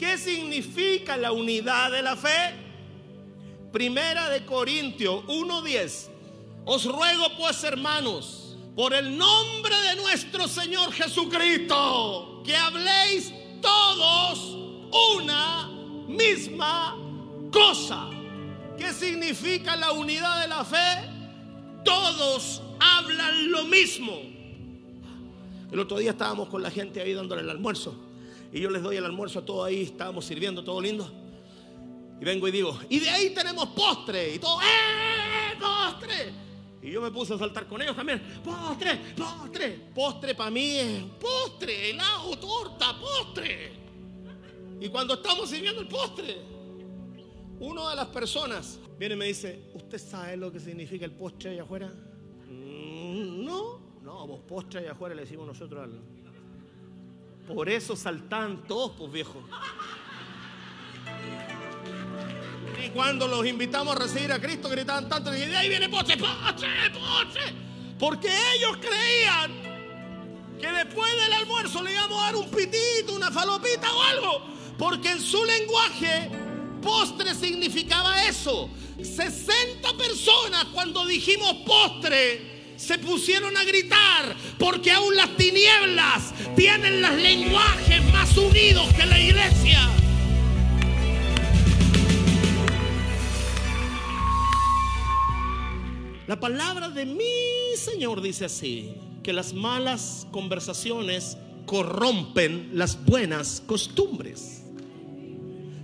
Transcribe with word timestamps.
¿Qué 0.00 0.16
significa 0.16 1.14
la 1.18 1.30
unidad 1.30 1.90
de 1.90 2.00
la 2.00 2.16
fe? 2.16 2.54
Primera 3.70 4.30
de 4.30 4.46
Corintios 4.46 5.22
1:10. 5.26 6.08
Os 6.64 6.86
ruego 6.86 7.26
pues, 7.36 7.62
hermanos, 7.64 8.56
por 8.74 8.94
el 8.94 9.18
nombre 9.18 9.76
de 9.76 9.96
nuestro 9.96 10.48
Señor 10.48 10.90
Jesucristo, 10.92 12.42
que 12.46 12.56
habléis 12.56 13.30
todos 13.60 14.56
una 15.12 15.68
misma 16.08 16.96
cosa. 17.52 18.08
¿Qué 18.78 18.94
significa 18.94 19.76
la 19.76 19.92
unidad 19.92 20.40
de 20.40 20.48
la 20.48 20.64
fe? 20.64 21.10
Todos 21.84 22.62
hablan 22.80 23.50
lo 23.50 23.64
mismo. 23.64 24.18
El 25.70 25.78
otro 25.78 25.98
día 25.98 26.12
estábamos 26.12 26.48
con 26.48 26.62
la 26.62 26.70
gente 26.70 27.02
ahí 27.02 27.12
dándole 27.12 27.42
el 27.42 27.50
almuerzo. 27.50 28.09
Y 28.52 28.60
yo 28.60 28.70
les 28.70 28.82
doy 28.82 28.96
el 28.96 29.04
almuerzo 29.04 29.38
a 29.38 29.44
todo 29.44 29.64
ahí, 29.64 29.82
estábamos 29.82 30.24
sirviendo, 30.24 30.64
todo 30.64 30.80
lindo. 30.80 31.10
Y 32.20 32.24
vengo 32.24 32.48
y 32.48 32.50
digo, 32.50 32.78
y 32.88 32.98
de 32.98 33.08
ahí 33.08 33.30
tenemos 33.30 33.66
postre. 33.68 34.34
Y 34.34 34.38
todo, 34.38 34.60
¡eh! 34.60 35.56
¡Postre! 35.58 36.32
Y 36.82 36.90
yo 36.90 37.00
me 37.00 37.10
puse 37.10 37.34
a 37.34 37.38
saltar 37.38 37.66
con 37.66 37.80
ellos 37.80 37.94
también. 37.94 38.20
Postre, 38.42 39.00
postre. 39.16 39.68
Postre 39.94 40.34
para 40.34 40.50
mí 40.50 40.76
es 40.76 41.02
postre, 41.20 41.90
helado, 41.90 42.38
torta, 42.38 42.98
postre. 42.98 43.72
Y 44.80 44.88
cuando 44.88 45.14
estamos 45.14 45.48
sirviendo 45.48 45.82
el 45.82 45.88
postre, 45.88 46.38
una 47.58 47.90
de 47.90 47.96
las 47.96 48.06
personas 48.06 48.80
viene 48.98 49.14
y 49.14 49.18
me 49.18 49.26
dice, 49.26 49.70
¿usted 49.74 49.98
sabe 49.98 50.36
lo 50.36 50.50
que 50.50 50.58
significa 50.58 51.04
el 51.04 51.12
postre 51.12 51.50
allá 51.50 51.62
afuera? 51.62 51.88
Mm, 52.48 53.44
no, 53.44 53.80
no, 54.02 54.26
vos 54.26 54.40
postre 54.40 54.80
allá 54.80 54.92
afuera 54.92 55.14
le 55.14 55.22
decimos 55.22 55.46
nosotros 55.46 55.84
al... 55.84 56.00
Por 57.46 57.68
eso 57.68 57.96
saltan 57.96 58.64
todos, 58.66 58.92
pues 58.96 59.12
viejo. 59.12 59.42
Y 62.84 62.88
cuando 62.90 63.28
los 63.28 63.46
invitamos 63.46 63.96
a 63.96 63.98
recibir 63.98 64.32
a 64.32 64.40
Cristo, 64.40 64.68
gritaban 64.68 65.08
tanto, 65.08 65.34
y 65.34 65.40
de 65.40 65.56
ahí 65.56 65.68
viene 65.68 65.88
postre, 65.88 66.16
postre, 66.16 66.68
postre. 66.90 67.42
Porque 67.98 68.28
ellos 68.54 68.78
creían 68.78 69.70
que 70.58 70.72
después 70.72 71.10
del 71.22 71.32
almuerzo 71.32 71.82
le 71.82 71.92
íbamos 71.92 72.18
a 72.22 72.26
dar 72.26 72.36
un 72.36 72.50
pitito, 72.50 73.14
una 73.14 73.30
falopita 73.30 73.92
o 73.92 74.02
algo. 74.02 74.46
Porque 74.78 75.10
en 75.10 75.20
su 75.20 75.44
lenguaje, 75.44 76.30
postre 76.80 77.34
significaba 77.34 78.24
eso. 78.24 78.70
60 79.02 79.92
personas 79.96 80.64
cuando 80.72 81.04
dijimos 81.06 81.54
postre 81.66 82.49
se 82.80 82.98
pusieron 82.98 83.54
a 83.58 83.64
gritar 83.64 84.34
porque 84.58 84.90
aún 84.90 85.14
las 85.14 85.36
tinieblas 85.36 86.32
tienen 86.56 87.02
los 87.02 87.12
lenguajes 87.12 88.02
más 88.10 88.34
unidos 88.38 88.88
que 88.94 89.04
la 89.04 89.20
iglesia. 89.20 89.78
La 96.26 96.40
palabra 96.40 96.88
de 96.88 97.04
mi 97.04 97.76
Señor 97.76 98.22
dice 98.22 98.46
así, 98.46 98.94
que 99.22 99.34
las 99.34 99.52
malas 99.52 100.26
conversaciones 100.30 101.36
corrompen 101.66 102.70
las 102.72 103.04
buenas 103.04 103.62
costumbres. 103.66 104.62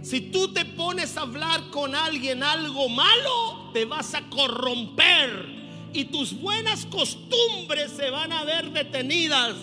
Si 0.03 0.21
tú 0.23 0.55
te 0.55 0.65
pones 0.65 1.19
a 1.19 1.23
hablar 1.23 1.69
con 1.71 1.95
alguien 1.95 2.43
algo 2.43 2.89
malo, 2.89 3.71
te 3.75 3.85
vas 3.85 4.15
a 4.15 4.23
corromper 4.31 5.56
y 5.97 6.05
tus 6.05 6.39
buenas 6.39 6.85
costumbres 6.87 7.91
se 7.93 8.11
van 8.11 8.31
a 8.31 8.45
ver 8.45 8.71
detenidas. 8.71 9.57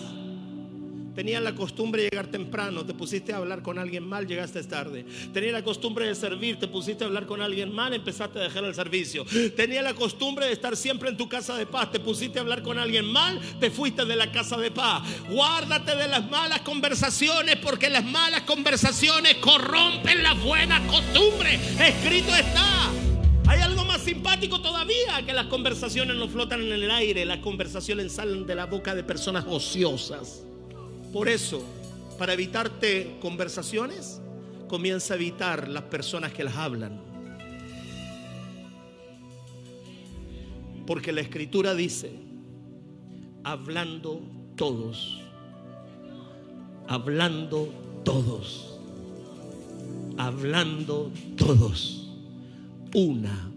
Tenías 1.14 1.40
la 1.40 1.54
costumbre 1.54 2.02
de 2.02 2.08
llegar 2.10 2.26
temprano, 2.26 2.84
te 2.84 2.92
pusiste 2.92 3.32
a 3.32 3.36
hablar 3.36 3.62
con 3.62 3.78
alguien 3.78 4.04
mal, 4.04 4.26
llegaste 4.26 4.60
tarde. 4.64 5.06
Tenía 5.32 5.52
la 5.52 5.62
costumbre 5.62 6.08
de 6.08 6.14
servir, 6.16 6.58
te 6.58 6.66
pusiste 6.66 7.04
a 7.04 7.06
hablar 7.06 7.26
con 7.26 7.40
alguien 7.40 7.72
mal, 7.72 7.94
empezaste 7.94 8.40
a 8.40 8.42
dejar 8.42 8.64
el 8.64 8.74
servicio. 8.74 9.24
Tenía 9.54 9.80
la 9.80 9.94
costumbre 9.94 10.46
de 10.46 10.52
estar 10.52 10.76
siempre 10.76 11.08
en 11.08 11.16
tu 11.16 11.28
casa 11.28 11.56
de 11.56 11.66
paz, 11.66 11.92
te 11.92 12.00
pusiste 12.00 12.40
a 12.40 12.42
hablar 12.42 12.62
con 12.62 12.80
alguien 12.80 13.04
mal, 13.04 13.40
te 13.60 13.70
fuiste 13.70 14.04
de 14.04 14.16
la 14.16 14.32
casa 14.32 14.56
de 14.56 14.72
paz. 14.72 15.04
Guárdate 15.30 15.94
de 15.94 16.08
las 16.08 16.28
malas 16.28 16.62
conversaciones 16.62 17.56
porque 17.58 17.88
las 17.88 18.04
malas 18.04 18.42
conversaciones 18.42 19.36
corrompen 19.36 20.20
las 20.20 20.42
buenas 20.42 20.80
costumbres. 20.90 21.60
Escrito 21.78 22.34
está. 22.34 22.73
Hay 23.54 23.60
algo 23.60 23.84
más 23.84 24.00
simpático 24.00 24.60
todavía 24.60 25.24
que 25.24 25.32
las 25.32 25.46
conversaciones 25.46 26.16
no 26.16 26.28
flotan 26.28 26.60
en 26.60 26.72
el 26.72 26.90
aire, 26.90 27.24
las 27.24 27.38
conversaciones 27.38 28.10
salen 28.10 28.46
de 28.46 28.56
la 28.56 28.66
boca 28.66 28.96
de 28.96 29.04
personas 29.04 29.44
ociosas. 29.46 30.42
Por 31.12 31.28
eso, 31.28 31.64
para 32.18 32.32
evitarte 32.32 33.16
conversaciones, 33.20 34.20
comienza 34.66 35.14
a 35.14 35.18
evitar 35.18 35.68
las 35.68 35.84
personas 35.84 36.32
que 36.32 36.42
las 36.42 36.56
hablan. 36.56 37.00
Porque 40.84 41.12
la 41.12 41.20
escritura 41.20 41.76
dice, 41.76 42.10
hablando 43.44 44.20
todos, 44.56 45.20
hablando 46.88 47.72
todos, 48.04 48.80
hablando 50.18 51.12
todos, 51.36 52.03
una 52.94 53.52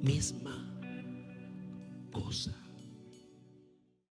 misma 0.00 0.64
cosa. 2.12 2.65